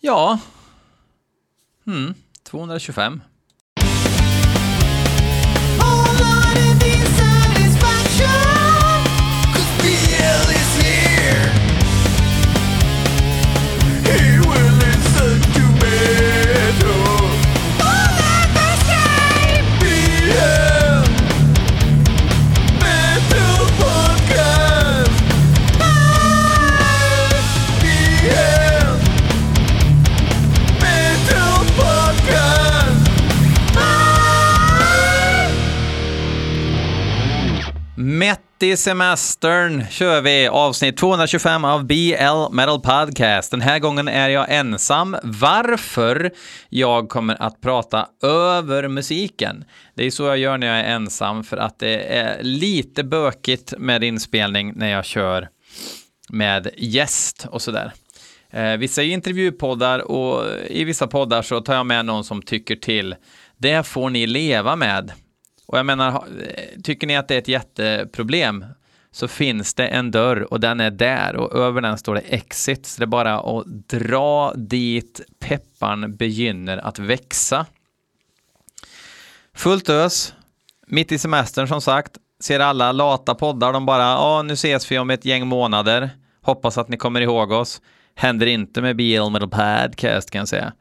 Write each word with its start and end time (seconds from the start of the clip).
Ja. 0.00 0.38
Mm, 1.84 2.14
225. 2.44 3.20
Mitt 38.60 38.72
i 38.72 38.76
semestern 38.76 39.86
kör 39.90 40.20
vi 40.20 40.48
avsnitt 40.48 40.96
225 40.96 41.64
av 41.64 41.86
BL 41.86 42.52
Metal 42.52 42.80
Podcast. 42.80 43.50
Den 43.50 43.60
här 43.60 43.78
gången 43.78 44.08
är 44.08 44.28
jag 44.28 44.46
ensam. 44.48 45.16
Varför? 45.22 46.30
Jag 46.68 47.08
kommer 47.08 47.42
att 47.42 47.60
prata 47.60 48.08
över 48.22 48.88
musiken. 48.88 49.64
Det 49.94 50.06
är 50.06 50.10
så 50.10 50.22
jag 50.22 50.38
gör 50.38 50.58
när 50.58 50.66
jag 50.66 50.78
är 50.78 50.84
ensam, 50.84 51.44
för 51.44 51.56
att 51.56 51.78
det 51.78 52.16
är 52.18 52.42
lite 52.42 53.04
bökigt 53.04 53.74
med 53.78 54.04
inspelning 54.04 54.72
när 54.76 54.90
jag 54.90 55.04
kör 55.04 55.48
med 56.28 56.70
gäst 56.76 57.46
och 57.50 57.62
sådär. 57.62 57.92
Eh, 58.50 58.76
vissa 58.76 59.02
är 59.02 59.06
ju 59.06 59.12
intervjupoddar 59.12 59.98
och 59.98 60.44
i 60.68 60.84
vissa 60.84 61.06
poddar 61.06 61.42
så 61.42 61.60
tar 61.60 61.74
jag 61.74 61.86
med 61.86 62.04
någon 62.04 62.24
som 62.24 62.42
tycker 62.42 62.76
till. 62.76 63.14
Det 63.56 63.86
får 63.86 64.10
ni 64.10 64.26
leva 64.26 64.76
med. 64.76 65.12
Och 65.70 65.78
jag 65.78 65.86
menar, 65.86 66.12
eh, 66.12 66.80
tycker 66.82 67.06
ni 67.06 67.16
att 67.16 67.28
det 67.28 67.34
är 67.34 67.38
ett 67.38 67.48
jätteproblem 67.48 68.64
så 69.12 69.28
finns 69.28 69.74
det 69.74 69.86
en 69.86 70.10
dörr 70.10 70.52
och 70.52 70.60
den 70.60 70.80
är 70.80 70.90
där 70.90 71.36
och 71.36 71.54
över 71.54 71.80
den 71.80 71.98
står 71.98 72.14
det 72.14 72.20
exit. 72.20 72.86
Så 72.86 73.00
det 73.00 73.04
är 73.04 73.06
bara 73.06 73.40
att 73.40 73.66
dra 73.66 74.52
dit 74.54 75.20
pepparn 75.38 76.16
begynner 76.16 76.78
att 76.78 76.98
växa. 76.98 77.66
Fullt 79.54 79.88
ös, 79.88 80.34
mitt 80.86 81.12
i 81.12 81.18
semestern 81.18 81.68
som 81.68 81.80
sagt, 81.80 82.12
ser 82.40 82.60
alla 82.60 82.92
lata 82.92 83.34
poddar, 83.34 83.72
de 83.72 83.86
bara, 83.86 84.02
ja 84.02 84.42
nu 84.42 84.52
ses 84.52 84.92
vi 84.92 84.98
om 84.98 85.10
ett 85.10 85.24
gäng 85.24 85.46
månader, 85.46 86.10
hoppas 86.40 86.78
att 86.78 86.88
ni 86.88 86.96
kommer 86.96 87.20
ihåg 87.20 87.52
oss. 87.52 87.80
Händer 88.14 88.46
inte 88.46 88.82
med 88.82 88.96
BL 88.96 89.30
Metal 89.30 89.50
Podcast 89.50 90.30
kan 90.30 90.38
jag 90.38 90.48
säga. 90.48 90.72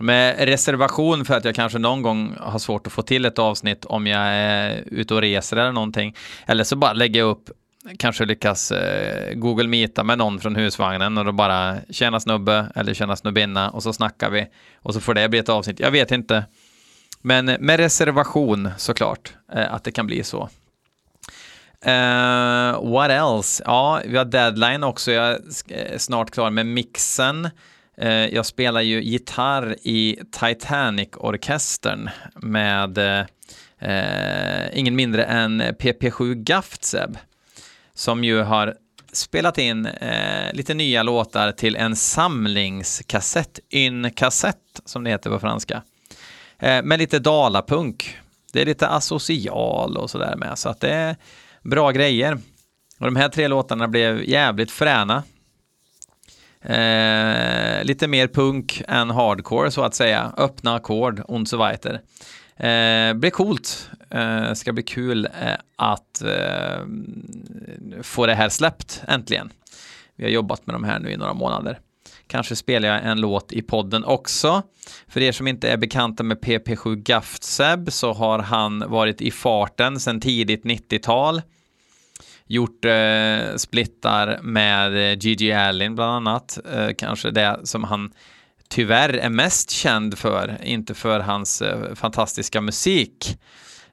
Med 0.00 0.44
reservation 0.44 1.24
för 1.24 1.36
att 1.36 1.44
jag 1.44 1.54
kanske 1.54 1.78
någon 1.78 2.02
gång 2.02 2.36
har 2.40 2.58
svårt 2.58 2.86
att 2.86 2.92
få 2.92 3.02
till 3.02 3.24
ett 3.24 3.38
avsnitt 3.38 3.84
om 3.84 4.06
jag 4.06 4.20
är 4.20 4.84
ute 4.86 5.14
och 5.14 5.20
reser 5.20 5.56
eller 5.56 5.72
någonting. 5.72 6.16
Eller 6.46 6.64
så 6.64 6.76
bara 6.76 6.92
lägger 6.92 7.20
jag 7.20 7.28
upp, 7.28 7.50
kanske 7.98 8.24
lyckas 8.24 8.72
eh, 8.72 9.34
Google 9.34 9.68
Meeta 9.68 10.04
med 10.04 10.18
någon 10.18 10.40
från 10.40 10.56
husvagnen 10.56 11.18
och 11.18 11.24
då 11.24 11.32
bara 11.32 11.76
tjena 11.90 12.20
snubbe 12.20 12.66
eller 12.74 12.94
tjena 12.94 13.16
snubbinna 13.16 13.70
och 13.70 13.82
så 13.82 13.92
snackar 13.92 14.30
vi 14.30 14.46
och 14.76 14.94
så 14.94 15.00
får 15.00 15.14
det 15.14 15.28
bli 15.28 15.38
ett 15.38 15.48
avsnitt. 15.48 15.80
Jag 15.80 15.90
vet 15.90 16.10
inte. 16.10 16.44
Men 17.22 17.44
med 17.44 17.76
reservation 17.76 18.70
såklart 18.76 19.32
eh, 19.52 19.74
att 19.74 19.84
det 19.84 19.92
kan 19.92 20.06
bli 20.06 20.22
så. 20.24 20.48
Uh, 21.86 22.92
what 22.92 23.10
else? 23.10 23.62
Ja, 23.66 24.00
vi 24.04 24.16
har 24.16 24.24
deadline 24.24 24.84
också. 24.84 25.12
Jag 25.12 25.38
är 25.68 25.98
snart 25.98 26.30
klar 26.30 26.50
med 26.50 26.66
mixen. 26.66 27.50
Eh, 28.00 28.34
jag 28.34 28.46
spelar 28.46 28.80
ju 28.80 29.02
gitarr 29.02 29.76
i 29.82 30.18
Titanic-orkestern 30.32 32.10
med 32.34 32.98
eh, 33.78 34.78
ingen 34.78 34.96
mindre 34.96 35.24
än 35.24 35.62
PP7 35.62 36.34
Gaftseb 36.34 37.18
som 37.94 38.24
ju 38.24 38.40
har 38.42 38.74
spelat 39.12 39.58
in 39.58 39.86
eh, 39.86 40.52
lite 40.52 40.74
nya 40.74 41.02
låtar 41.02 41.52
till 41.52 41.76
en 41.76 41.96
samlingskassett, 41.96 43.60
yn-kassett 43.70 44.80
som 44.84 45.04
det 45.04 45.10
heter 45.10 45.30
på 45.30 45.40
franska, 45.40 45.82
eh, 46.58 46.82
med 46.82 46.98
lite 46.98 47.18
dalapunk. 47.18 48.18
Det 48.52 48.62
är 48.62 48.66
lite 48.66 48.88
asocial 48.88 49.96
och 49.96 50.10
sådär 50.10 50.36
med, 50.36 50.58
så 50.58 50.68
att 50.68 50.80
det 50.80 50.90
är 50.90 51.16
bra 51.62 51.90
grejer. 51.90 52.38
Och 52.98 53.06
de 53.06 53.16
här 53.16 53.28
tre 53.28 53.48
låtarna 53.48 53.88
blev 53.88 54.22
jävligt 54.22 54.70
fräna. 54.70 55.22
Eh, 56.64 57.84
lite 57.84 58.08
mer 58.08 58.26
punk 58.26 58.82
än 58.88 59.10
hardcore 59.10 59.70
så 59.70 59.82
att 59.82 59.94
säga. 59.94 60.32
Öppna 60.36 60.74
ackord, 60.74 61.22
und 61.28 61.48
so 61.48 61.56
weiter. 61.56 62.00
Eh, 62.56 63.14
blir 63.14 63.30
coolt. 63.30 63.90
Eh, 64.10 64.52
ska 64.52 64.72
bli 64.72 64.82
kul 64.82 65.24
eh, 65.24 65.54
att 65.76 66.22
eh, 66.22 66.84
få 68.02 68.26
det 68.26 68.34
här 68.34 68.48
släppt 68.48 69.02
äntligen. 69.08 69.52
Vi 70.16 70.24
har 70.24 70.30
jobbat 70.30 70.66
med 70.66 70.74
de 70.74 70.84
här 70.84 70.98
nu 70.98 71.10
i 71.10 71.16
några 71.16 71.34
månader. 71.34 71.78
Kanske 72.26 72.56
spelar 72.56 72.88
jag 72.88 73.04
en 73.04 73.20
låt 73.20 73.52
i 73.52 73.62
podden 73.62 74.04
också. 74.04 74.62
För 75.08 75.20
er 75.20 75.32
som 75.32 75.46
inte 75.46 75.70
är 75.70 75.76
bekanta 75.76 76.22
med 76.22 76.38
PP7 76.38 76.96
Gaftseb 76.96 77.92
så 77.92 78.12
har 78.12 78.38
han 78.38 78.84
varit 78.90 79.20
i 79.20 79.30
farten 79.30 80.00
sedan 80.00 80.20
tidigt 80.20 80.64
90-tal 80.64 81.42
gjort 82.50 82.84
eh, 82.84 83.56
splittar 83.56 84.38
med 84.42 85.10
eh, 85.10 85.18
Gigi 85.18 85.52
Allen 85.52 85.94
bland 85.94 86.12
annat. 86.12 86.58
Eh, 86.72 86.88
kanske 86.98 87.30
det 87.30 87.60
som 87.64 87.84
han 87.84 88.12
tyvärr 88.68 89.08
är 89.08 89.28
mest 89.28 89.70
känd 89.70 90.18
för, 90.18 90.58
inte 90.64 90.94
för 90.94 91.20
hans 91.20 91.62
eh, 91.62 91.94
fantastiska 91.94 92.60
musik. 92.60 93.38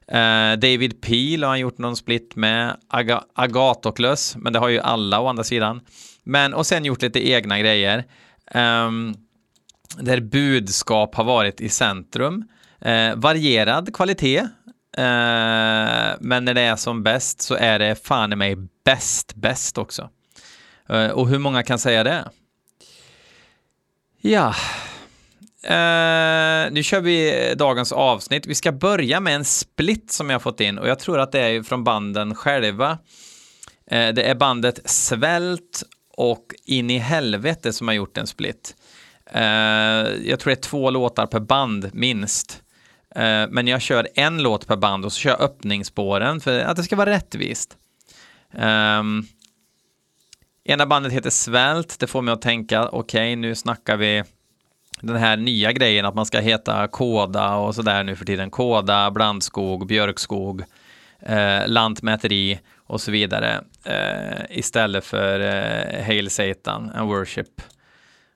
Eh, 0.08 0.52
David 0.52 1.00
Peel 1.00 1.42
har 1.42 1.48
han 1.48 1.60
gjort 1.60 1.78
någon 1.78 1.96
split 1.96 2.36
med, 2.36 2.76
Ag 2.88 3.20
Agatoclus, 3.34 4.36
men 4.36 4.52
det 4.52 4.58
har 4.58 4.68
ju 4.68 4.80
alla 4.80 5.20
å 5.20 5.26
andra 5.26 5.44
sidan. 5.44 5.80
Men, 6.24 6.54
och 6.54 6.66
sen 6.66 6.84
gjort 6.84 7.02
lite 7.02 7.30
egna 7.30 7.58
grejer. 7.58 8.04
Um, 8.54 9.14
där 9.96 10.20
budskap 10.20 11.14
har 11.14 11.24
varit 11.24 11.60
i 11.60 11.68
centrum. 11.68 12.44
Eh, 12.80 13.14
varierad 13.16 13.94
kvalitet, 13.94 14.48
Eh, 14.98 16.16
men 16.20 16.44
när 16.44 16.54
det 16.54 16.60
är 16.60 16.76
som 16.76 17.02
bäst 17.02 17.42
så 17.42 17.54
är 17.54 17.78
det 17.78 18.06
fan 18.06 18.32
i 18.32 18.36
mig 18.36 18.56
bäst, 18.84 19.34
bäst 19.34 19.78
också. 19.78 20.10
Eh, 20.88 21.10
och 21.10 21.28
hur 21.28 21.38
många 21.38 21.62
kan 21.62 21.78
säga 21.78 22.04
det? 22.04 22.24
Ja, 24.20 24.54
uh, 25.64 26.72
nu 26.72 26.82
kör 26.82 27.00
vi 27.00 27.54
dagens 27.56 27.92
avsnitt. 27.92 28.46
Vi 28.46 28.54
ska 28.54 28.72
börja 28.72 29.20
med 29.20 29.34
en 29.34 29.44
split 29.44 30.12
som 30.12 30.30
jag 30.30 30.42
fått 30.42 30.60
in 30.60 30.78
och 30.78 30.88
jag 30.88 30.98
tror 30.98 31.18
att 31.18 31.32
det 31.32 31.40
är 31.40 31.62
från 31.62 31.84
banden 31.84 32.34
själva. 32.34 32.98
det 33.90 34.22
är 34.22 34.34
bandet 34.34 34.90
Svält 34.90 35.82
och 36.16 36.54
In 36.64 36.90
i 36.90 36.98
helvete 36.98 37.72
som 37.72 37.88
har 37.88 37.94
gjort 37.94 38.18
en 38.18 38.26
split. 38.26 38.74
jag 40.22 40.40
tror 40.40 40.44
det 40.44 40.52
är 40.52 40.62
två 40.62 40.90
låtar 40.90 41.26
per 41.26 41.40
band 41.40 41.90
minst. 41.92 42.62
Eh, 43.14 43.46
men 43.48 43.66
jag 43.66 43.82
kör 43.82 44.08
en 44.14 44.42
låt 44.42 44.66
per 44.66 44.76
band 44.76 45.04
och 45.04 45.12
så 45.12 45.18
kör 45.18 45.30
jag 45.30 45.40
öppningsspåren 45.40 46.40
för 46.40 46.60
att 46.60 46.76
det 46.76 46.82
ska 46.82 46.96
vara 46.96 47.10
rättvist. 47.10 47.76
Um, 48.52 49.26
ena 50.64 50.86
bandet 50.86 51.12
heter 51.12 51.30
Svält, 51.30 51.98
det 51.98 52.06
får 52.06 52.22
mig 52.22 52.34
att 52.34 52.42
tänka, 52.42 52.88
okej, 52.88 52.98
okay, 52.98 53.36
nu 53.36 53.54
snackar 53.54 53.96
vi 53.96 54.24
den 55.00 55.16
här 55.16 55.36
nya 55.36 55.72
grejen 55.72 56.04
att 56.04 56.14
man 56.14 56.26
ska 56.26 56.40
heta 56.40 56.88
Koda 56.88 57.54
och 57.54 57.74
sådär 57.74 58.04
nu 58.04 58.16
för 58.16 58.24
tiden. 58.24 58.50
Koda, 58.50 59.10
blandskog, 59.10 59.86
björkskog, 59.86 60.64
eh, 61.20 61.66
lantmäteri 61.66 62.60
och 62.76 63.00
så 63.00 63.10
vidare. 63.10 63.64
Eh, 63.84 64.58
istället 64.58 65.04
för 65.04 65.40
eh, 65.40 66.04
Hail 66.04 66.30
Satan 66.30 66.90
and 66.90 67.08
Worship, 67.08 67.62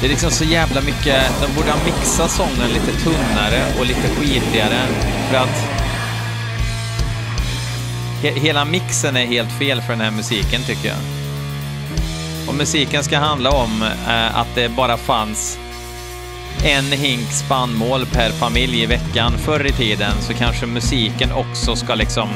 Det 0.00 0.06
är 0.06 0.10
liksom 0.10 0.30
så 0.30 0.44
jävla 0.44 0.80
mycket, 0.80 1.22
de 1.40 1.54
borde 1.54 1.70
ha 1.70 1.84
mixat 1.84 2.30
sången 2.30 2.70
lite 2.72 2.92
tunnare 2.92 3.64
och 3.78 3.86
lite 3.86 4.08
skitigare 4.08 4.86
för 5.30 5.36
att 5.36 5.71
hela 8.30 8.64
mixen 8.64 9.16
är 9.16 9.26
helt 9.26 9.52
fel 9.52 9.80
för 9.80 9.92
den 9.92 10.00
här 10.00 10.10
musiken 10.10 10.62
tycker 10.62 10.88
jag. 10.88 10.98
Och 12.48 12.54
musiken 12.54 13.04
ska 13.04 13.18
handla 13.18 13.50
om 13.50 13.82
eh, 13.82 14.38
att 14.38 14.54
det 14.54 14.68
bara 14.68 14.96
fanns 14.96 15.58
en 16.64 16.84
hink 16.84 17.32
spannmål 17.32 18.06
per 18.06 18.30
familj 18.30 18.82
i 18.82 18.86
veckan 18.86 19.32
förr 19.38 19.66
i 19.66 19.72
tiden 19.72 20.12
så 20.20 20.34
kanske 20.34 20.66
musiken 20.66 21.32
också 21.32 21.76
ska 21.76 21.94
liksom 21.94 22.28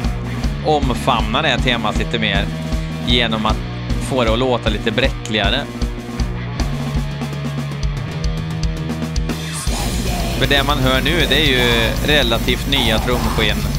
omfamna 0.67 1.43
det 1.43 1.49
här 1.49 1.59
temat 1.59 1.99
lite 1.99 2.19
mer 2.19 2.47
genom 3.07 3.47
att 3.47 3.57
få 4.11 4.25
det 4.25 4.33
att 4.33 4.39
låta 4.39 4.69
lite 4.69 4.91
bräckligare. 4.91 5.61
För 10.39 10.47
det 10.47 10.63
man 10.67 10.79
hör 10.79 11.01
nu, 11.01 11.17
det 11.29 11.37
är 11.37 11.47
ju 11.47 11.91
relativt 12.07 12.71
nya 12.71 12.99
trumskinn 12.99 13.76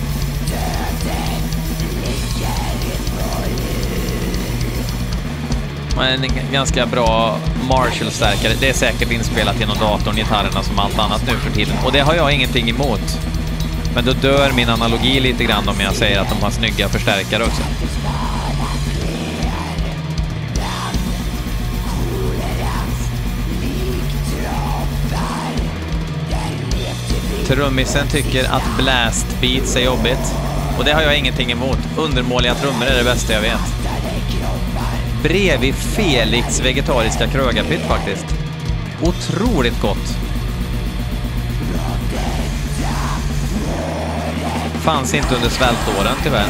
Men 5.98 6.24
En 6.24 6.32
ganska 6.52 6.86
bra 6.86 7.40
Marshall-stärkare. 7.70 8.54
Det 8.60 8.70
är 8.70 8.74
säkert 8.74 9.12
inspelat 9.12 9.60
genom 9.60 9.78
datorn, 9.78 10.16
gitarrerna 10.16 10.64
som 10.64 10.80
allt 10.80 11.00
annat 11.00 11.22
nu 11.28 11.34
för 11.38 11.52
tiden. 11.52 11.74
Och 11.86 11.92
det 11.92 12.00
har 12.00 12.16
jag 12.16 12.34
ingenting 12.34 12.70
emot. 12.70 13.20
Men 13.96 14.06
då 14.06 14.14
dör 14.14 14.52
min 14.56 14.70
analogi 14.70 15.20
lite 15.20 15.44
grann 15.44 15.70
om 15.70 15.76
jag 15.80 15.96
säger 15.96 16.20
att 16.20 16.30
de 16.30 16.44
har 16.44 16.52
snygga 16.52 16.90
förstärkare 16.90 17.44
också. 17.44 17.62
Trummisen 27.48 28.08
tycker 28.08 28.44
att 28.44 28.78
blast 28.78 29.42
beats 29.42 29.76
är 29.76 29.86
jobbigt. 29.86 30.36
Och 30.78 30.86
det 30.86 30.94
har 30.94 31.02
jag 31.02 31.18
ingenting 31.18 31.52
emot. 31.52 31.80
Undermåliga 31.98 32.56
trummor 32.56 32.86
är 32.86 32.98
det 32.98 33.04
bästa 33.04 33.34
jag 33.34 33.42
vet. 33.42 33.87
Bredvid 35.24 35.76
Felix 35.76 36.60
vegetariska 36.60 37.28
krögarpytt 37.28 37.82
faktiskt. 37.82 38.26
Otroligt 39.02 39.82
gott. 39.82 40.18
Fanns 44.84 45.14
inte 45.14 45.36
under 45.36 45.50
svältåren 45.50 46.16
tyvärr. 46.24 46.48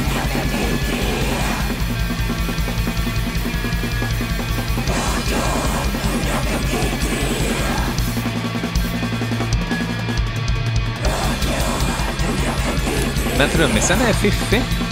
Men 13.38 13.50
trummisen 13.50 14.00
är 14.02 14.14
fiffig. 14.14 14.87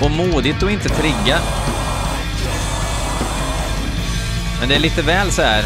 Och 0.00 0.10
modigt 0.10 0.62
och 0.62 0.70
inte 0.70 0.88
trigga. 0.88 1.38
Men 4.60 4.68
det 4.68 4.74
är 4.74 4.78
lite 4.78 5.02
väl 5.02 5.32
så 5.32 5.42
här 5.42 5.64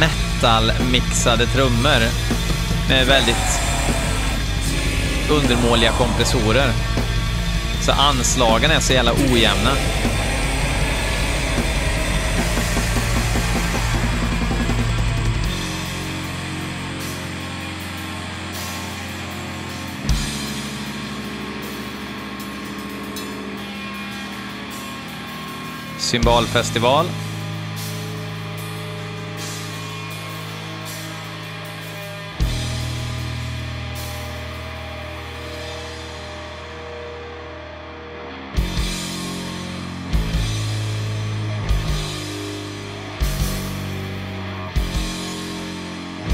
metal-mixade 0.00 1.46
trummor 1.46 2.00
med 2.88 3.06
väldigt 3.06 3.60
undermåliga 5.30 5.92
kompressorer. 5.92 6.72
Så 7.82 7.92
anslagen 7.92 8.70
är 8.70 8.80
så 8.80 8.92
jävla 8.92 9.12
ojämna. 9.12 9.70
Symbolfestival. 26.06 27.10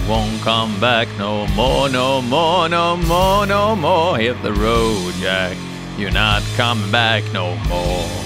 Won't 0.06 0.42
come 0.42 0.78
back 0.80 1.08
no 1.16 1.46
more, 1.46 1.88
no 1.88 2.20
more, 2.20 2.68
no 2.68 2.98
more, 2.98 3.46
no 3.46 3.74
more. 3.74 4.18
Hit 4.18 4.42
the 4.42 4.52
road, 4.52 5.14
Jack. 5.14 5.56
You're 5.96 6.10
not 6.10 6.42
coming 6.56 6.90
back 6.90 7.24
no 7.32 7.56
more. 7.68 8.21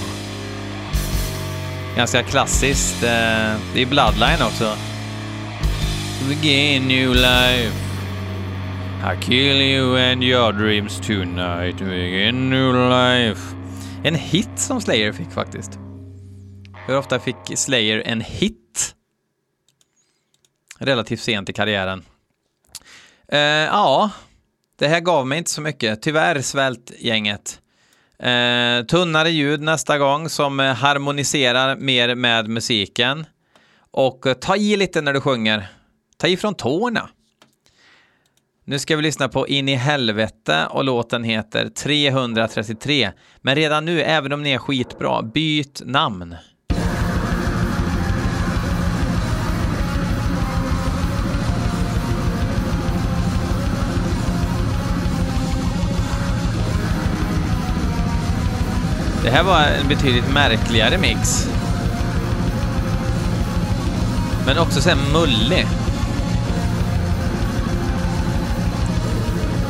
Ganska 1.97 2.23
klassiskt. 2.23 3.03
Eh, 3.03 3.09
det 3.75 3.83
är 3.83 3.87
Bloodline 3.87 4.43
också. 4.43 4.77
Begin 6.29 6.89
new 6.89 7.15
life. 7.15 7.73
I 9.03 9.23
kill 9.23 9.63
you 9.63 9.99
and 10.13 10.23
your 10.25 10.53
dreams 10.53 11.01
tonight. 11.01 11.79
Begin 11.79 12.51
new 12.51 12.75
life. 12.75 13.57
En 14.05 14.15
hit 14.15 14.49
som 14.57 14.81
Slayer 14.81 15.13
fick 15.13 15.31
faktiskt. 15.31 15.79
Hur 16.87 16.97
ofta 16.97 17.19
fick 17.19 17.59
Slayer 17.59 18.03
en 18.07 18.21
hit? 18.21 18.95
Relativt 20.79 21.21
sent 21.21 21.49
i 21.49 21.53
karriären. 21.53 22.05
Eh, 23.29 23.39
ja, 23.39 24.11
det 24.79 24.89
här 24.89 25.01
gav 25.01 25.27
mig 25.27 25.39
inte 25.39 25.51
så 25.51 25.61
mycket. 25.61 26.03
Tyvärr, 26.03 26.41
svältgänget. 26.41 27.61
Eh, 28.19 28.85
tunnare 28.85 29.31
ljud 29.31 29.61
nästa 29.61 29.99
gång 29.99 30.29
som 30.29 30.61
eh, 30.61 30.75
harmoniserar 30.75 31.77
mer 31.77 32.15
med 32.15 32.49
musiken. 32.49 33.27
Och 33.91 34.27
eh, 34.27 34.35
ta 34.35 34.57
i 34.57 34.77
lite 34.77 35.01
när 35.01 35.13
du 35.13 35.21
sjunger. 35.21 35.67
Ta 36.17 36.27
i 36.27 36.37
från 36.37 36.55
tårna. 36.55 37.09
Nu 38.65 38.79
ska 38.79 38.97
vi 38.97 39.03
lyssna 39.03 39.29
på 39.29 39.49
In 39.49 39.69
i 39.69 39.75
helvete 39.75 40.67
och 40.71 40.85
låten 40.85 41.25
heter 41.25 41.69
333. 41.69 43.13
Men 43.41 43.55
redan 43.55 43.85
nu, 43.85 44.03
även 44.03 44.33
om 44.33 44.43
ni 44.43 44.51
är 44.51 44.59
skitbra, 44.59 45.23
byt 45.23 45.83
namn. 45.85 46.37
Det 59.27 59.33
här 59.33 59.43
var 59.43 59.61
en 59.61 59.89
betydligt 59.89 60.33
märkligare 60.33 60.99
mix. 60.99 61.49
Men 64.47 64.59
också 64.59 64.81
så 64.81 64.91
mullig. 65.13 65.67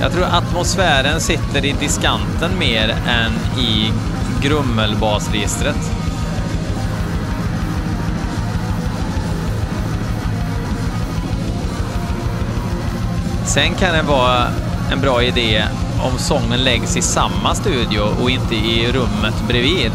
Jag 0.00 0.12
tror 0.12 0.24
atmosfären 0.24 1.20
sitter 1.20 1.64
i 1.64 1.74
diskanten 1.80 2.58
mer 2.58 2.88
än 3.08 3.60
i 3.60 3.92
grummelbasregistret. 4.42 5.90
Sen 13.44 13.74
kan 13.74 13.94
det 13.94 14.02
vara 14.02 14.46
en 14.92 15.00
bra 15.00 15.22
idé 15.22 15.64
om 16.00 16.18
sången 16.18 16.64
läggs 16.64 16.96
i 16.96 17.02
samma 17.02 17.54
studio 17.54 18.00
och 18.22 18.30
inte 18.30 18.54
i 18.54 18.92
rummet 18.92 19.34
bredvid. 19.48 19.92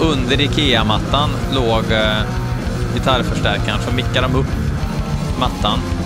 Under 0.00 0.40
IKEA-mattan 0.40 1.30
låg 1.54 1.92
eh, 1.92 2.22
gitarrförstärkaren, 2.94 3.80
så 3.88 3.94
mickade 3.94 4.20
de 4.20 4.34
upp 4.34 4.46
mattan. 5.40 5.99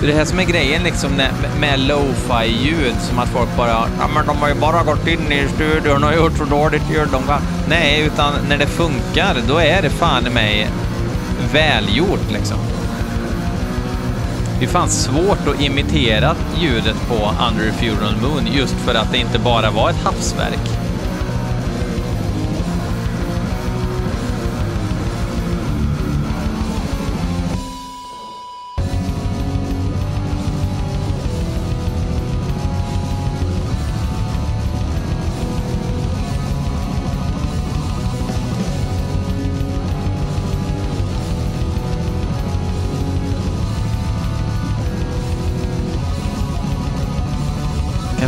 Det 0.00 0.06
är 0.06 0.10
det 0.10 0.18
här 0.18 0.24
som 0.24 0.38
är 0.38 0.44
grejen 0.44 0.82
liksom 0.82 1.12
med, 1.12 1.30
med 1.60 1.80
lo-fi-ljud, 1.80 2.94
som 3.00 3.18
att 3.18 3.28
folk 3.28 3.56
bara 3.56 3.88
ja 3.98 4.08
men 4.14 4.26
de 4.26 4.36
har 4.36 4.48
ju 4.48 4.54
bara 4.54 4.82
gått 4.82 5.06
in 5.06 5.32
i 5.32 5.48
studion 5.54 6.04
och 6.04 6.14
gjort 6.14 6.38
så 6.38 6.44
dåligt 6.44 6.82
ljud 6.90 7.08
de 7.12 7.22
kan. 7.22 7.42
Nej, 7.68 8.02
utan 8.06 8.32
när 8.48 8.58
det 8.58 8.66
funkar, 8.66 9.36
då 9.48 9.58
är 9.58 9.82
det 9.82 9.90
fan 9.90 10.26
i 10.26 10.30
mig 10.30 10.68
välgjort 11.52 12.32
liksom. 12.32 12.58
Det 14.58 14.64
är 14.64 14.68
fan 14.68 14.88
svårt 14.88 15.48
att 15.48 15.60
imitera 15.60 16.36
ljudet 16.60 17.08
på 17.08 17.14
Under 17.14 17.68
a 17.68 17.72
Funeral 17.78 18.16
Moon 18.22 18.46
just 18.52 18.74
för 18.74 18.94
att 18.94 19.12
det 19.12 19.18
inte 19.18 19.38
bara 19.38 19.70
var 19.70 19.90
ett 19.90 20.04
havsverk. 20.04 20.87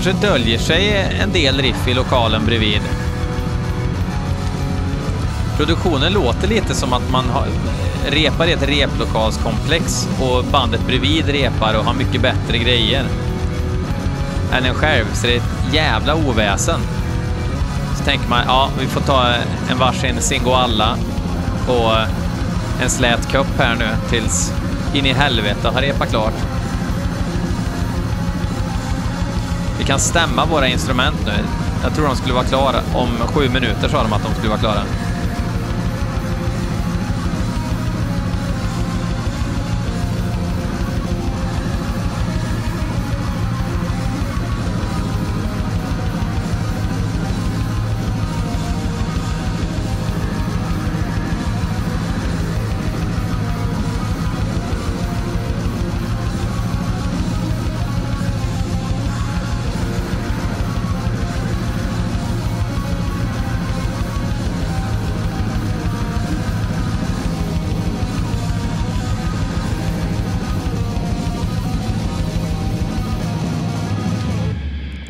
Kanske 0.03 0.27
döljer 0.27 0.59
sig 0.59 1.11
en 1.21 1.33
del 1.33 1.59
riff 1.59 1.89
i 1.89 1.95
lokalen 1.95 2.47
bredvid. 2.47 2.81
Produktionen 5.57 6.13
låter 6.13 6.49
lite 6.49 6.75
som 6.75 6.93
att 6.93 7.11
man 7.11 7.25
har, 7.25 7.47
repar 8.09 8.47
i 8.47 8.53
ett 8.53 8.69
replokalskomplex 8.69 10.09
och 10.21 10.45
bandet 10.45 10.87
bredvid 10.87 11.29
repar 11.29 11.75
och 11.75 11.85
har 11.85 11.95
mycket 11.95 12.23
bättre 12.23 12.59
grejer 12.59 13.05
än 14.53 14.65
en 14.65 14.75
själv, 14.75 15.05
så 15.13 15.27
det 15.27 15.33
är 15.33 15.37
ett 15.37 15.75
jävla 15.75 16.15
oväsen. 16.15 16.81
Så 17.99 18.05
tänker 18.05 18.29
man, 18.29 18.43
ja, 18.47 18.69
vi 18.81 18.87
får 18.87 19.01
ta 19.01 19.27
en 19.71 19.79
varsin 19.79 20.21
Singoalla 20.21 20.97
och 21.69 21.97
en 22.83 22.91
slät 22.91 23.33
kupp 23.33 23.59
här 23.59 23.75
nu 23.75 23.89
tills 24.11 24.53
in 24.95 25.07
i 25.07 25.13
helvete 25.13 25.69
har 25.69 25.83
repat 25.83 26.11
klart. 26.11 26.60
Kan 29.91 30.01
stämma 30.01 30.45
våra 30.47 30.69
instrument 30.69 31.17
nu. 31.27 31.33
Jag 31.83 31.95
tror 31.95 32.07
de 32.07 32.17
skulle 32.17 32.35
vara 32.35 32.45
klara. 32.45 32.77
Om 32.95 33.09
sju 33.09 33.49
minuter 33.49 33.89
sa 33.89 34.03
de 34.03 34.13
att 34.13 34.23
de 34.23 34.35
skulle 34.35 34.49
vara 34.49 34.59
klara. 34.61 34.83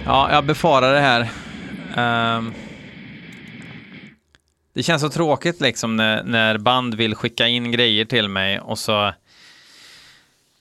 Ja, 0.04 0.33
jag 0.33 0.45
befarar 0.45 0.92
det 0.92 1.00
här. 1.00 1.30
Um, 2.37 2.54
det 4.73 4.83
känns 4.83 5.02
så 5.02 5.09
tråkigt 5.09 5.61
liksom 5.61 5.97
när, 5.97 6.23
när, 6.23 6.59
band 6.59 6.95
vill 6.95 7.14
skicka 7.14 7.49
in 7.49 7.73
grejer 7.73 8.04
till 8.04 8.28
mig 8.28 8.61
och 8.61 8.78
så 8.78 9.12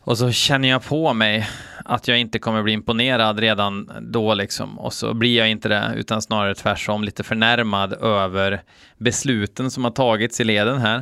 och 0.03 0.17
så 0.17 0.31
känner 0.31 0.69
jag 0.69 0.83
på 0.83 1.13
mig 1.13 1.49
att 1.85 2.07
jag 2.07 2.19
inte 2.19 2.39
kommer 2.39 2.63
bli 2.63 2.73
imponerad 2.73 3.39
redan 3.39 3.91
då 4.01 4.33
liksom 4.33 4.79
och 4.79 4.93
så 4.93 5.13
blir 5.13 5.37
jag 5.37 5.49
inte 5.49 5.69
det 5.69 5.93
utan 5.95 6.21
snarare 6.21 6.55
tvärtom 6.55 7.03
lite 7.03 7.23
förnärmad 7.23 7.93
över 7.93 8.61
besluten 8.97 9.71
som 9.71 9.83
har 9.83 9.91
tagits 9.91 10.41
i 10.41 10.43
leden 10.43 10.77
här. 10.77 10.97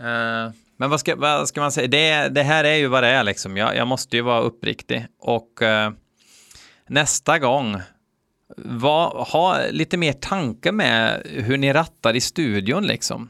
Uh, 0.00 0.52
men 0.76 0.90
vad 0.90 1.00
ska, 1.00 1.16
vad 1.16 1.48
ska 1.48 1.60
man 1.60 1.72
säga? 1.72 1.86
Det, 1.86 2.28
det, 2.28 2.42
här 2.42 2.64
är 2.64 2.74
ju 2.74 2.86
vad 2.86 3.02
det 3.02 3.08
är 3.08 3.24
liksom. 3.24 3.56
Jag, 3.56 3.76
jag 3.76 3.88
måste 3.88 4.16
ju 4.16 4.22
vara 4.22 4.40
uppriktig 4.40 5.06
och 5.20 5.62
uh, 5.62 5.90
nästa 6.90 7.38
gång, 7.38 7.76
var, 8.56 9.24
ha 9.32 9.58
lite 9.70 9.96
mer 9.96 10.12
tanke 10.12 10.72
med 10.72 11.26
hur 11.26 11.58
ni 11.58 11.72
rattar 11.72 12.16
i 12.16 12.20
studion 12.20 12.86
liksom. 12.86 13.28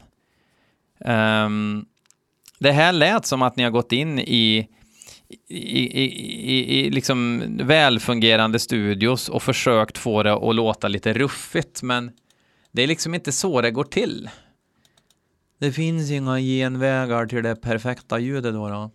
Um, 0.98 1.86
det 2.58 2.72
här 2.72 2.92
lät 2.92 3.26
som 3.26 3.42
att 3.42 3.56
ni 3.56 3.62
har 3.62 3.70
gått 3.70 3.92
in 3.92 4.18
i, 4.18 4.68
i, 5.48 6.02
i, 6.02 6.04
i, 6.50 6.78
i 6.78 6.90
liksom 6.90 7.42
välfungerande 7.62 8.58
studios 8.58 9.28
och 9.28 9.42
försökt 9.42 9.98
få 9.98 10.22
det 10.22 10.32
att 10.32 10.54
låta 10.54 10.88
lite 10.88 11.12
ruffigt, 11.12 11.82
men 11.82 12.10
det 12.72 12.82
är 12.82 12.86
liksom 12.86 13.14
inte 13.14 13.32
så 13.32 13.60
det 13.60 13.70
går 13.70 13.84
till. 13.84 14.30
Det 15.58 15.72
finns 15.72 16.10
inga 16.10 16.38
genvägar 16.38 17.26
till 17.26 17.42
det 17.42 17.56
perfekta 17.56 18.18
ljudet 18.18 18.54
då. 18.54 18.68
då. 18.68 18.90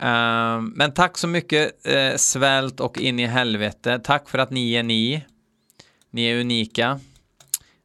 Ehm, 0.00 0.72
men 0.76 0.94
tack 0.94 1.18
så 1.18 1.28
mycket 1.28 1.86
eh, 1.86 2.16
Svält 2.16 2.80
och 2.80 2.98
in 2.98 3.18
i 3.18 3.26
helvete. 3.26 4.00
Tack 4.04 4.28
för 4.28 4.38
att 4.38 4.50
ni 4.50 4.74
är 4.74 4.82
ni. 4.82 5.24
Ni 6.10 6.24
är 6.24 6.40
unika. 6.40 7.00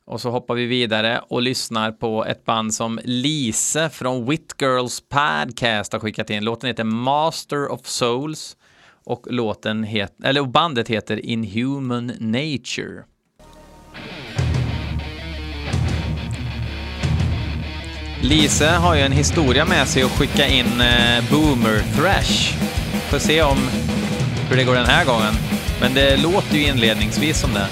Och 0.05 0.22
så 0.22 0.29
hoppar 0.29 0.55
vi 0.55 0.65
vidare 0.65 1.22
och 1.29 1.41
lyssnar 1.41 1.91
på 1.91 2.25
ett 2.25 2.46
band 2.46 2.74
som 2.74 3.00
Lise 3.03 3.89
från 3.89 4.29
Wit 4.29 4.55
Girls 4.62 5.01
Podcast 5.10 5.93
har 5.93 6.00
skickat 6.00 6.29
in. 6.29 6.43
Låten 6.43 6.67
heter 6.67 6.84
Master 6.84 7.72
of 7.72 7.86
Souls 7.86 8.58
och 9.05 9.27
låten 9.29 9.84
het, 9.84 10.15
eller 10.24 10.43
bandet 10.43 10.88
heter 10.88 11.25
Inhuman 11.25 12.12
Nature. 12.20 13.03
Lise 18.24 18.68
har 18.68 18.96
ju 18.96 19.01
en 19.01 19.12
historia 19.12 19.65
med 19.65 19.88
sig 19.88 20.03
att 20.03 20.12
skicka 20.12 20.48
in 20.48 20.82
eh, 20.82 21.24
Boomer 21.32 21.82
Thrash. 21.96 22.58
Får 23.10 23.20
se 23.20 23.42
om 23.42 23.58
hur 24.50 24.58
det 24.58 24.63
går 24.63 24.75
den 24.75 24.86
här 24.86 25.06
gången. 25.06 25.34
Men 25.82 25.94
det 25.94 26.18
låter 26.18 26.56
ju 26.56 26.63
inledningsvis 26.63 27.39
som 27.39 27.53
det. 27.53 27.68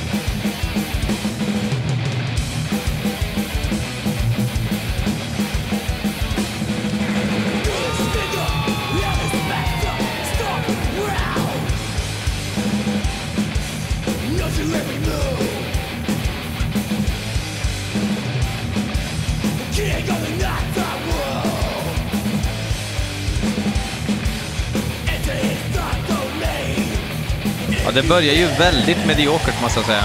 Ja, 27.85 27.91
det 27.91 28.03
börjar 28.03 28.33
ju 28.33 28.45
väldigt 28.45 29.05
mediokert 29.07 29.61
måste 29.61 29.79
jag 29.79 29.85
säga. 29.85 30.03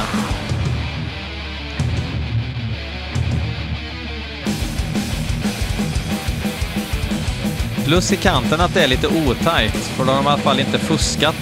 Plus 7.84 8.12
i 8.12 8.16
kanten 8.16 8.60
att 8.60 8.74
det 8.74 8.82
är 8.82 8.88
lite 8.88 9.08
otajt, 9.08 9.74
för 9.74 10.04
då 10.04 10.12
har 10.12 10.16
de 10.16 10.26
i 10.26 10.28
alla 10.28 10.38
fall 10.38 10.60
inte 10.60 10.78
fuskat. 10.78 11.34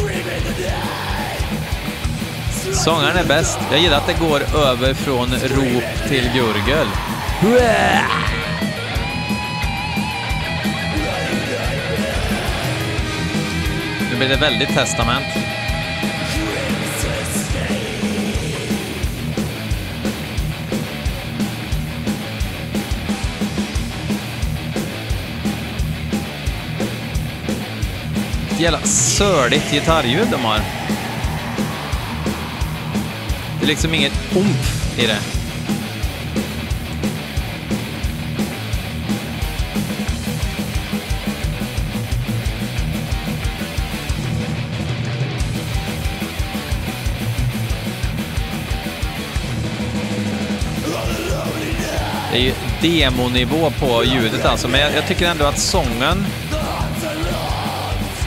Walk 0.00 0.56
the 0.56 0.62
night 0.62 0.99
Sångaren 2.72 3.16
är 3.16 3.24
bäst. 3.24 3.58
Jag 3.70 3.80
gillar 3.80 3.96
att 3.96 4.06
det 4.06 4.20
går 4.20 4.42
över 4.56 4.94
från 4.94 5.28
rop 5.28 6.08
till 6.08 6.30
gurgel. 6.34 6.86
Nu 14.10 14.16
blir 14.18 14.28
det 14.28 14.36
väldigt 14.36 14.68
testament. 14.68 15.24
Ett 28.50 28.60
jävla 28.60 28.80
sörligt 28.80 29.70
gitarrljud 29.70 30.28
de 30.30 30.44
har. 30.44 30.79
Det 33.60 33.66
är 33.66 33.68
liksom 33.68 33.94
inget 33.94 34.12
omf 34.36 34.98
i 34.98 35.06
det. 35.06 35.18
Det 52.32 52.36
är 52.36 52.40
ju 52.40 52.52
demonivå 52.80 53.70
på 53.70 54.04
ljudet 54.04 54.44
alltså, 54.44 54.68
men 54.68 54.80
jag, 54.80 54.94
jag 54.94 55.06
tycker 55.06 55.30
ändå 55.30 55.44
att 55.44 55.58
sången... 55.58 56.26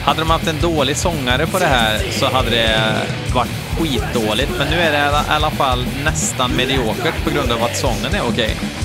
Hade 0.04 0.20
de 0.20 0.30
haft 0.30 0.48
en 0.48 0.60
dålig 0.60 0.96
sångare 0.96 1.46
på 1.46 1.58
det 1.58 1.66
här 1.66 2.00
så 2.10 2.26
hade 2.26 2.50
det 2.50 2.96
varit 3.34 3.63
skitdåligt, 3.78 4.50
men 4.58 4.68
nu 4.70 4.76
är 4.76 4.92
det 4.92 4.98
i 4.98 5.34
alla- 5.34 5.50
fall 5.50 5.86
nästan 6.04 6.50
mediokert 6.56 7.24
på 7.24 7.30
grund 7.30 7.52
av 7.52 7.62
att 7.62 7.76
sången 7.76 8.14
är 8.14 8.22
okej. 8.28 8.56
Okay. 8.56 8.83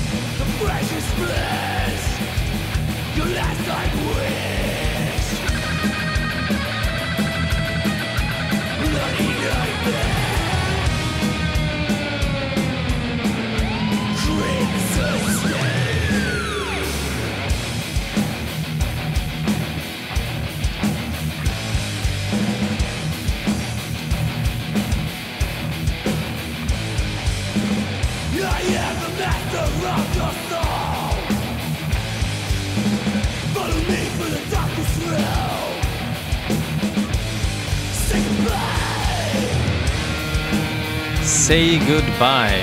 Say 41.50 41.78
goodbye. 41.78 42.62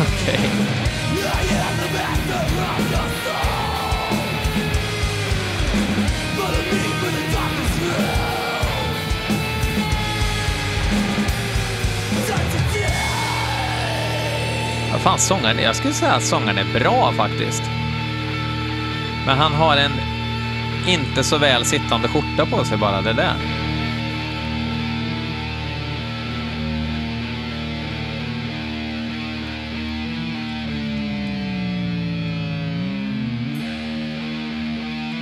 Okej. 0.00 0.40
Vad 14.92 15.00
fan, 15.00 15.18
sångaren, 15.18 15.58
jag 15.58 15.76
skulle 15.76 15.94
säga 15.94 16.12
att 16.12 16.22
sångaren 16.22 16.58
är 16.58 16.78
bra 16.80 17.12
faktiskt. 17.12 17.62
Men 19.26 19.38
han 19.38 19.52
har 19.54 19.76
en 19.76 20.17
inte 20.88 21.24
så 21.24 21.38
väl 21.38 21.64
sittande 21.64 22.08
skjorta 22.08 22.46
på 22.46 22.64
sig 22.64 22.78
bara, 22.78 23.02
det 23.02 23.12
där. 23.12 23.34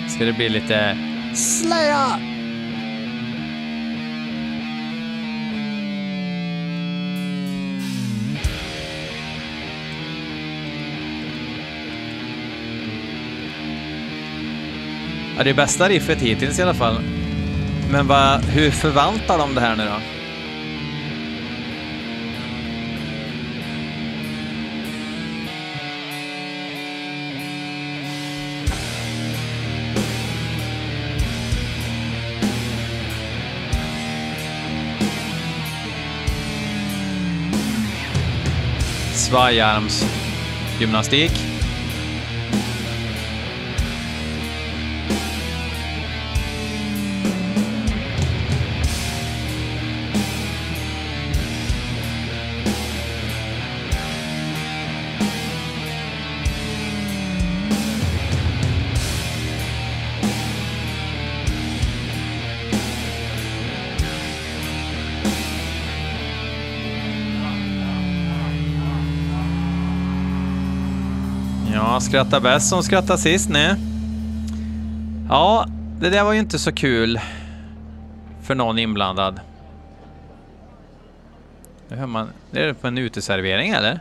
Ska 0.09 0.25
det 0.25 0.33
bli 0.33 0.49
lite 0.49 0.99
Slayer? 1.35 2.36
Ja, 15.37 15.44
det 15.44 15.51
är 15.51 15.55
bästa 15.55 15.88
riffet 15.88 16.22
hittills 16.22 16.59
i 16.59 16.62
alla 16.62 16.75
fall. 16.75 17.03
Men 17.90 18.07
vad, 18.07 18.44
hur 18.44 18.70
förvaltar 18.70 19.38
de 19.38 19.55
det 19.55 19.61
här 19.61 19.77
nu 19.77 19.85
då? 19.85 20.01
Svajarmsgymnastik. 39.14 41.56
Ja, 71.97 72.01
skratta 72.01 72.41
bäst 72.41 72.69
som 72.69 72.83
skrattar 72.83 73.17
sist 73.17 73.49
nu. 73.49 73.77
Ja, 75.29 75.67
det 76.01 76.11
där 76.11 76.25
var 76.25 76.33
ju 76.33 76.39
inte 76.39 76.59
så 76.59 76.73
kul 76.73 77.21
för 78.43 78.55
någon 78.55 78.79
inblandad. 78.79 79.41
Det 81.89 81.95
hör 81.95 82.07
man. 82.07 82.29
Det 82.51 82.63
är 82.63 82.73
på 82.73 82.87
en 82.87 82.99
uteservering 82.99 83.71
eller? 83.71 84.01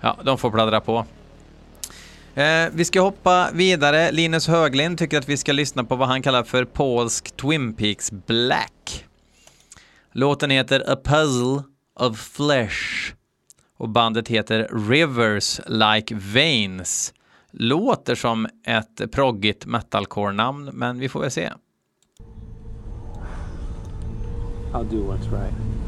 Ja, 0.00 0.16
de 0.22 0.38
får 0.38 0.50
pladdra 0.50 0.80
på. 0.80 1.06
Eh, 2.34 2.68
vi 2.72 2.84
ska 2.84 3.00
hoppa 3.00 3.50
vidare. 3.52 4.12
Linus 4.12 4.48
Höglind 4.48 4.98
tycker 4.98 5.18
att 5.18 5.28
vi 5.28 5.36
ska 5.36 5.52
lyssna 5.52 5.84
på 5.84 5.96
vad 5.96 6.08
han 6.08 6.22
kallar 6.22 6.42
för 6.42 6.64
polsk 6.64 7.36
Twin 7.36 7.74
Peaks 7.74 8.10
Black. 8.12 9.04
Låten 10.12 10.50
heter 10.50 10.92
A 10.92 10.96
Puzzle 11.04 11.62
of 12.00 12.18
Flesh 12.18 13.12
och 13.82 13.88
bandet 13.88 14.28
heter 14.28 14.68
Rivers 14.88 15.60
Like 15.66 16.14
Veins. 16.14 17.14
Låter 17.50 18.14
som 18.14 18.46
ett 18.66 19.12
proggigt 19.12 19.66
metalcore-namn, 19.66 20.70
men 20.72 20.98
vi 20.98 21.08
får 21.08 21.20
väl 21.20 21.30
se. 21.30 21.52
I'll 24.72 24.90
do 24.90 24.96
what's 24.96 25.30
right. 25.32 25.81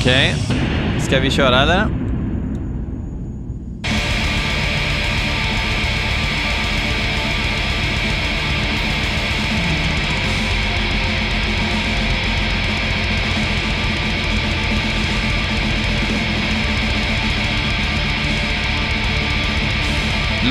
Okej. 0.00 0.34
Ska 1.00 1.20
vi 1.20 1.30
köra 1.30 1.62
eller? 1.62 1.86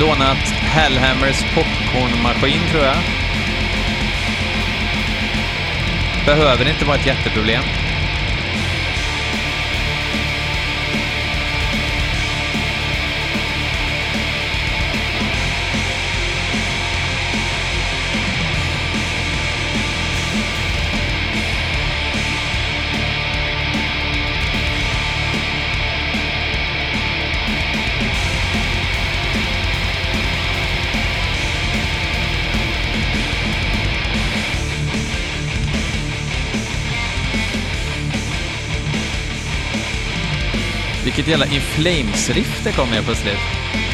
Lånat 0.00 0.38
Hellhammers 0.48 1.42
popcornmaskin 1.54 2.60
tror 2.70 2.84
jag. 2.84 2.96
Behöver 6.26 6.68
inte 6.68 6.84
vara 6.84 6.96
ett 6.96 7.06
jätteproblem. 7.06 7.87
Jävla 41.28 41.46
In 41.46 41.60
Flames-riff 41.60 42.64
det 42.64 42.72
kom 42.72 42.90
med 42.90 43.04
plötsligt. 43.04 43.87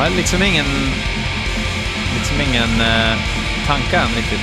Har 0.00 0.10
liksom 0.10 0.42
ingen, 0.42 0.66
liksom 2.18 2.40
ingen 2.40 2.80
eh, 2.80 3.18
tanke 3.66 3.96
än 3.96 4.08
riktigt. 4.16 4.40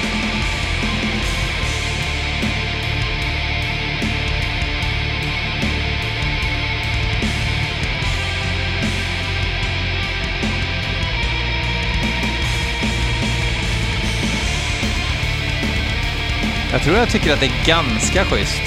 Jag 16.72 16.82
tror 16.82 16.98
jag 16.98 17.10
tycker 17.10 17.34
att 17.34 17.40
det 17.40 17.46
är 17.46 17.66
ganska 17.66 18.26
schysst. 18.26 18.62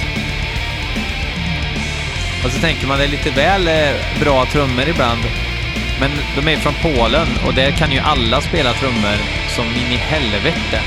Och 2.45 2.51
så 2.51 2.61
tänker 2.61 2.87
man 2.87 2.99
det 2.99 3.05
är 3.05 3.09
lite 3.09 3.31
väl 3.31 3.69
eh, 3.69 4.21
bra 4.21 4.47
trummor 4.47 4.89
ibland. 4.89 5.50
Men 6.01 6.11
de 6.37 6.53
är 6.53 6.57
från 6.57 6.75
Polen 6.75 7.29
och 7.47 7.55
där 7.55 7.71
kan 7.71 7.93
ju 7.93 7.99
alla 7.99 8.41
spela 8.41 8.73
trummor 8.73 9.17
som 9.49 9.67
in 9.67 9.93
i 9.93 9.97
helvete. 9.97 10.81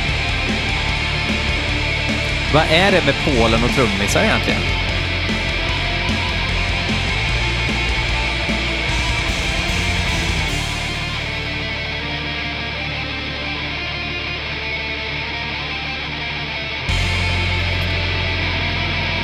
Vad 2.54 2.64
är 2.70 2.92
det 2.92 3.06
med 3.06 3.16
Polen 3.26 3.64
och 3.64 3.70
trummisar 3.70 4.24
egentligen? 4.24 4.62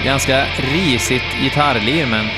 Ganska 0.05 0.45
risigt 0.57 1.41
gitarrlir, 1.41 2.05
men 2.05 2.29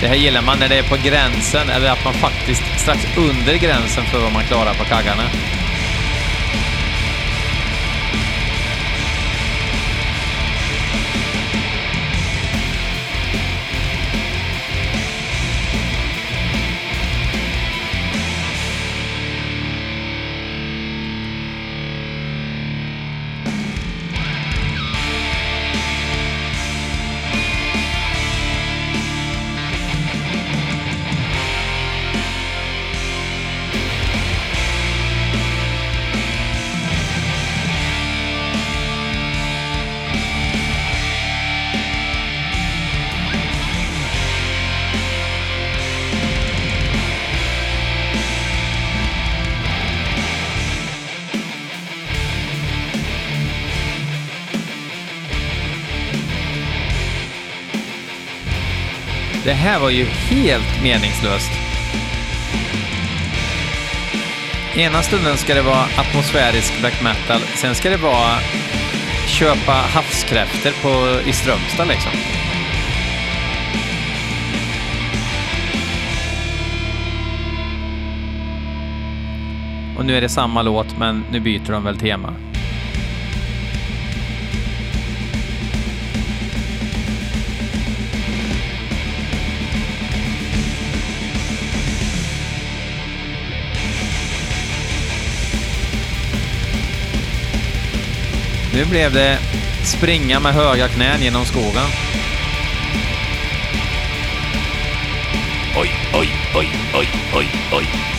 Det 0.00 0.08
här 0.08 0.14
gillar 0.14 0.42
man 0.42 0.58
när 0.58 0.68
det 0.68 0.78
är 0.78 0.82
på 0.82 0.96
gränsen 0.96 1.70
eller 1.70 1.90
att 1.90 2.04
man 2.04 2.14
faktiskt 2.14 2.62
strax 2.80 3.06
under 3.16 3.54
gränsen 3.54 4.04
för 4.04 4.18
vad 4.18 4.32
man 4.32 4.44
klarar 4.44 4.74
på 4.74 4.84
kaggarna. 4.84 5.22
Det 59.48 59.54
här 59.54 59.80
var 59.80 59.90
ju 59.90 60.04
helt 60.04 60.82
meningslöst. 60.82 61.50
Ena 64.76 65.02
stunden 65.02 65.36
ska 65.36 65.54
det 65.54 65.62
vara 65.62 65.84
atmosfärisk 65.98 66.80
black 66.80 67.02
metal, 67.02 67.40
sen 67.40 67.74
ska 67.74 67.90
det 67.90 67.96
vara 67.96 68.38
köpa 69.26 69.72
havskräfter 69.72 70.72
på, 70.82 71.20
i 71.28 71.32
Strömstad 71.32 71.88
liksom. 71.88 72.12
Och 79.98 80.06
nu 80.06 80.16
är 80.16 80.20
det 80.20 80.28
samma 80.28 80.62
låt, 80.62 80.98
men 80.98 81.24
nu 81.30 81.40
byter 81.40 81.72
de 81.72 81.84
väl 81.84 81.98
tema. 81.98 82.34
Nu 98.78 98.84
blev 98.84 99.12
det 99.12 99.38
springa 99.84 100.40
med 100.40 100.54
höga 100.54 100.88
knän 100.88 101.22
genom 101.22 101.44
skogen. 101.44 101.86
Oj, 105.76 105.90
oj, 106.14 106.28
oj, 106.54 106.68
oj, 106.94 107.08
oj, 107.34 107.46
oj. 107.72 108.17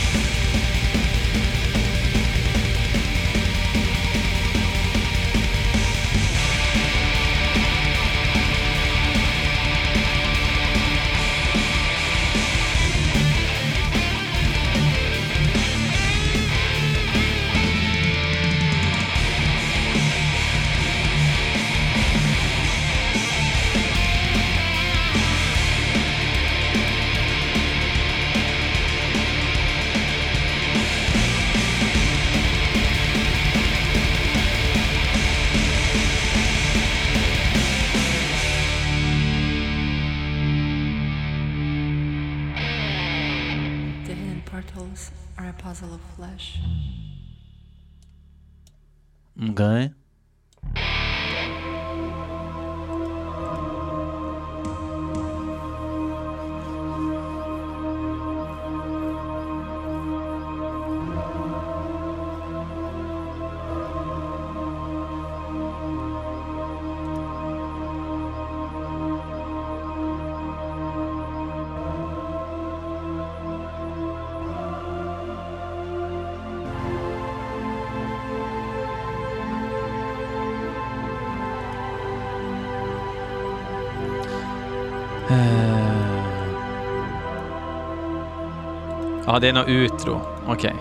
Ja, 89.31 89.39
det 89.39 89.49
är 89.49 89.53
något 89.53 89.67
utro. 89.67 90.21
Okej. 90.47 90.75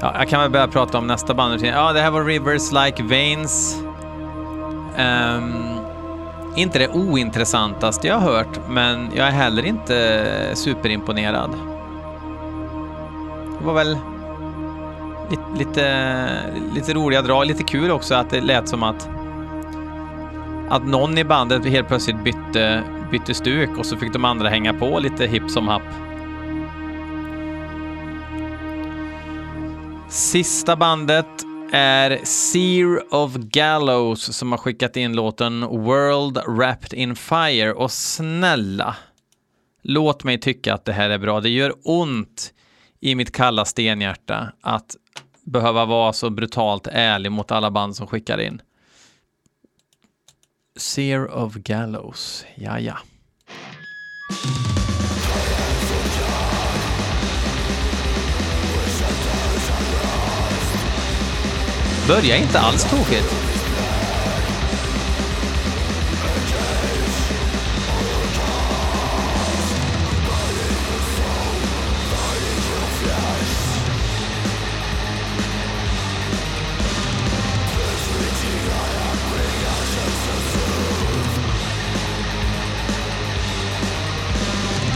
Ja, 0.00 0.14
jag 0.18 0.28
kan 0.28 0.40
väl 0.40 0.50
börja 0.50 0.68
prata 0.68 0.98
om 0.98 1.06
nästa 1.06 1.34
band. 1.34 1.60
Ja, 1.64 1.92
det 1.92 2.00
här 2.00 2.10
var 2.10 2.24
Rivers 2.24 2.72
Like 2.72 3.02
Veins. 3.02 3.82
Um, 4.98 5.80
inte 6.56 6.78
det 6.78 6.88
ointressantaste 6.88 8.06
jag 8.06 8.14
har 8.14 8.32
hört, 8.32 8.60
men 8.68 9.10
jag 9.14 9.26
är 9.26 9.30
heller 9.30 9.66
inte 9.66 10.26
superimponerad. 10.54 11.50
Det 13.58 13.66
var 13.66 13.74
väl 13.74 13.98
lite, 15.30 15.42
lite, 15.58 16.26
lite 16.74 16.94
roliga 16.94 17.22
drag, 17.22 17.46
lite 17.46 17.62
kul 17.62 17.90
också 17.90 18.14
att 18.14 18.30
det 18.30 18.40
lät 18.40 18.68
som 18.68 18.82
att 18.82 19.08
att 20.68 20.86
någon 20.86 21.18
i 21.18 21.24
bandet 21.24 21.66
helt 21.66 21.88
plötsligt 21.88 22.24
bytte, 22.24 22.82
bytte 23.10 23.34
stuk 23.34 23.78
och 23.78 23.86
så 23.86 23.96
fick 23.96 24.12
de 24.12 24.24
andra 24.24 24.48
hänga 24.48 24.74
på 24.74 24.98
lite 24.98 25.26
hipp 25.26 25.50
som 25.50 25.68
happ. 25.68 26.05
Sista 30.16 30.76
bandet 30.76 31.26
är 31.72 32.20
Seer 32.24 33.14
of 33.14 33.34
Gallows 33.34 34.36
som 34.36 34.52
har 34.52 34.58
skickat 34.58 34.96
in 34.96 35.12
låten 35.12 35.60
World 35.60 36.38
Wrapped 36.46 36.98
in 36.98 37.16
Fire 37.16 37.72
och 37.72 37.90
snälla, 37.90 38.96
låt 39.82 40.24
mig 40.24 40.40
tycka 40.40 40.74
att 40.74 40.84
det 40.84 40.92
här 40.92 41.10
är 41.10 41.18
bra. 41.18 41.40
Det 41.40 41.48
gör 41.48 41.74
ont 41.84 42.52
i 43.00 43.14
mitt 43.14 43.32
kalla 43.32 43.64
stenhjärta 43.64 44.52
att 44.60 44.96
behöva 45.44 45.84
vara 45.84 46.12
så 46.12 46.30
brutalt 46.30 46.86
ärlig 46.86 47.32
mot 47.32 47.50
alla 47.50 47.70
band 47.70 47.96
som 47.96 48.06
skickar 48.06 48.38
in. 48.38 48.62
Seer 50.76 51.34
of 51.34 51.54
Gallows, 51.54 52.44
ja 52.54 52.80
ja. 52.80 52.96
Börjar 62.08 62.36
inte 62.36 62.60
alls 62.60 62.84
tokigt. 62.84 63.34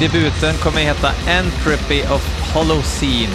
Debuten 0.01 0.55
kommer 0.63 0.81
heta 0.81 1.13
Entropy 1.29 2.03
of 2.03 2.53
Holocene 2.55 3.29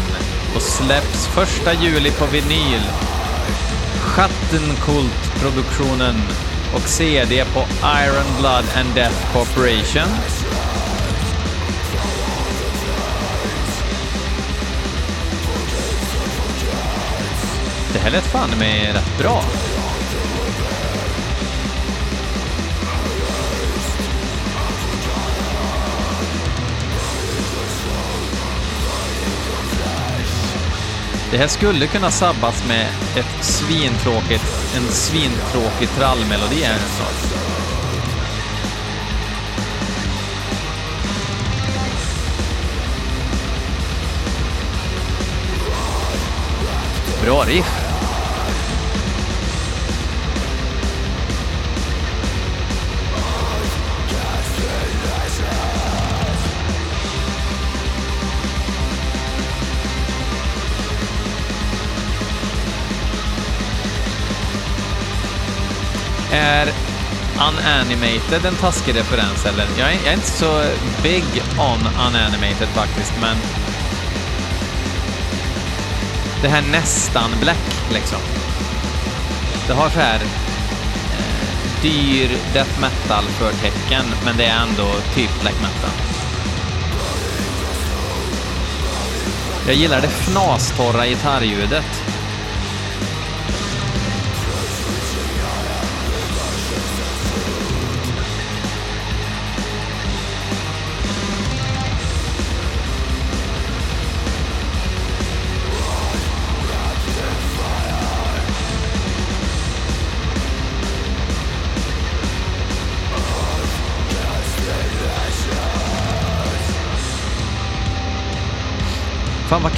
och 0.55 0.61
släpps 0.61 1.27
första 1.27 1.73
juli 1.73 2.11
på 2.11 2.25
vinyl. 2.25 2.81
Schattenkult-produktionen 4.15 6.15
och 6.75 6.82
CD 6.82 7.45
på 7.45 7.60
Iron 8.04 8.38
Blood 8.39 8.65
and 8.78 8.95
Death 8.95 9.34
Corporation. 9.34 10.10
Det 17.93 17.99
här 17.99 18.12
lät 18.12 18.23
fan 18.23 18.49
med 18.60 18.95
rätt 18.95 19.17
bra. 19.19 19.43
Det 31.35 31.39
här 31.39 31.47
skulle 31.47 31.87
kunna 31.87 32.11
sabbas 32.11 32.67
med 32.67 32.87
ett 33.17 33.45
svintråkigt, 33.45 34.73
en 34.75 34.83
svintråkig 34.83 35.89
trallmelodi 35.89 36.63
här 36.63 36.79
snart. 36.79 37.41
Bra 47.23 47.43
riff. 47.43 47.84
Är 66.31 66.67
Unanimated 67.35 68.45
en 68.45 68.55
taskig 68.55 68.95
referens 68.95 69.45
eller? 69.45 69.67
Jag 69.77 69.89
är, 69.89 69.93
jag 69.93 70.07
är 70.07 70.13
inte 70.13 70.27
så 70.27 70.63
big 71.03 71.23
on 71.57 71.88
Unanimated 72.07 72.67
faktiskt, 72.67 73.13
men 73.21 73.38
det 76.41 76.47
här 76.47 76.61
nästan 76.61 77.31
black 77.41 77.91
liksom. 77.93 78.19
Det 79.67 79.73
har 79.73 79.89
så 79.89 79.99
här 79.99 80.15
eh, 80.15 81.81
dyr 81.81 82.38
death 82.53 82.81
metal-förtecken, 82.81 84.05
men 84.25 84.38
det 84.38 84.45
är 84.45 84.61
ändå 84.61 84.91
typ 85.15 85.41
black 85.41 85.55
metal. 85.61 85.89
Jag 89.67 89.75
gillar 89.75 90.01
det 90.01 90.07
fnastorra 90.07 91.07
gitarrljudet. 91.07 92.04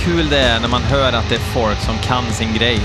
Kul 0.08 0.30
det 0.30 0.40
är 0.40 0.60
när 0.60 0.68
man 0.68 0.82
hör 0.82 1.14
att 1.14 1.30
det 1.30 1.36
är 1.36 1.40
folk 1.40 1.80
som 1.80 1.98
kan 1.98 2.34
sin 2.34 2.54
grej. 2.54 2.80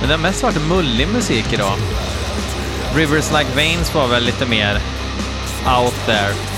Men 0.00 0.08
det 0.08 0.14
har 0.14 0.22
mest 0.22 0.42
varit 0.42 0.68
mullig 0.68 1.08
musik 1.08 1.52
idag. 1.52 1.78
Rivers 2.94 3.32
Like 3.32 3.56
Veins 3.56 3.94
var 3.94 4.08
väl 4.08 4.24
lite 4.24 4.46
mer 4.46 4.74
out 5.66 6.06
there. 6.06 6.53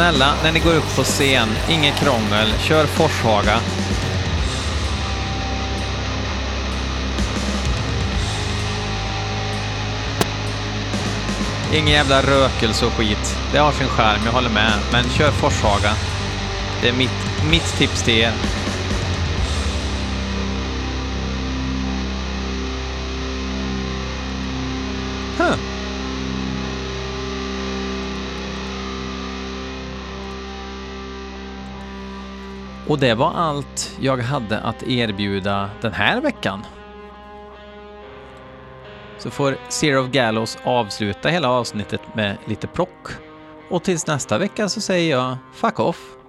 Snälla, 0.00 0.34
när 0.42 0.52
ni 0.52 0.60
går 0.60 0.74
upp 0.74 0.96
på 0.96 1.04
scen, 1.04 1.48
inget 1.68 1.96
krångel, 1.96 2.52
kör 2.58 2.86
Forshaga. 2.86 3.60
Ingen 11.72 11.94
jävla 11.94 12.22
rökelse 12.22 12.86
och 12.86 12.92
skit. 12.92 13.36
Det 13.52 13.58
har 13.58 13.72
sin 13.72 13.88
charm, 13.88 14.20
jag 14.24 14.32
håller 14.32 14.50
med. 14.50 14.72
Men 14.92 15.04
kör 15.10 15.30
Forshaga. 15.30 15.92
Det 16.82 16.88
är 16.88 16.92
mitt, 16.92 17.50
mitt 17.50 17.76
tips 17.78 18.02
till 18.02 18.18
er. 18.18 18.32
Och 32.90 32.98
det 32.98 33.14
var 33.14 33.32
allt 33.32 33.96
jag 34.00 34.16
hade 34.16 34.60
att 34.60 34.82
erbjuda 34.82 35.70
den 35.80 35.92
här 35.92 36.20
veckan. 36.20 36.66
Så 39.18 39.30
får 39.30 39.56
Zero 39.68 40.04
of 40.04 40.10
Gallows 40.10 40.58
avsluta 40.64 41.28
hela 41.28 41.48
avsnittet 41.50 42.00
med 42.14 42.36
lite 42.44 42.66
plock. 42.66 43.08
Och 43.68 43.82
tills 43.82 44.06
nästa 44.06 44.38
vecka 44.38 44.68
så 44.68 44.80
säger 44.80 45.10
jag 45.10 45.36
fuck 45.54 45.80
off. 45.80 46.19